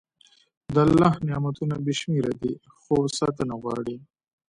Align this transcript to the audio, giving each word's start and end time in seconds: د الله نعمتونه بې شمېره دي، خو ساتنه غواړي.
د 0.73 0.75
الله 0.85 1.11
نعمتونه 1.27 1.75
بې 1.85 1.93
شمېره 1.99 2.33
دي، 2.41 2.53
خو 2.81 2.95
ساتنه 3.19 3.53
غواړي. 3.61 3.97